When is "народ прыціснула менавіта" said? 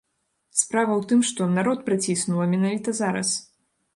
1.59-2.97